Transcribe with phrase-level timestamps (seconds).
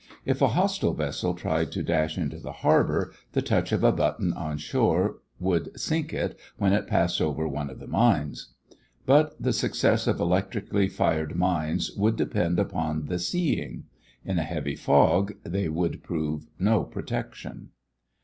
[0.25, 4.33] If a hostile vessel tried to dash into the harbor, the touch of a button
[4.33, 8.55] on shore would sink it when it passed over one of the mines.
[9.05, 13.83] But the success of electrically fired mines would depend upon the "seeing."
[14.25, 17.69] In a heavy fog they would prove no protection.